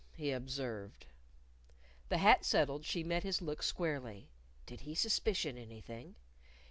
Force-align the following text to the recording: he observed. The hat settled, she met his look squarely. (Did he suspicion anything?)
he 0.15 0.31
observed. 0.31 1.05
The 2.09 2.17
hat 2.17 2.43
settled, 2.43 2.85
she 2.85 3.03
met 3.03 3.21
his 3.21 3.39
look 3.39 3.61
squarely. 3.61 4.31
(Did 4.65 4.81
he 4.81 4.95
suspicion 4.95 5.59
anything?) 5.59 6.15